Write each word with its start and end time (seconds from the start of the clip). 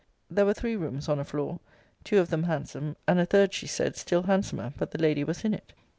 There 0.31 0.47
were 0.47 0.53
three 0.55 0.75
rooms 0.75 1.07
on 1.07 1.19
a 1.19 1.23
floor: 1.23 1.59
two 2.03 2.17
of 2.17 2.31
them 2.31 2.45
handsome; 2.45 2.95
and 3.07 3.19
the 3.19 3.25
third, 3.27 3.53
she 3.53 3.67
said, 3.67 3.95
still 3.95 4.23
handsomer; 4.23 4.73
but 4.79 4.89
the 4.89 4.97
lady 4.97 5.23
was 5.23 5.45
in 5.45 5.53
it. 5.53 5.73